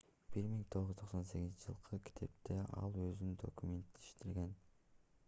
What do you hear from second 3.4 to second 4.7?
документтештирген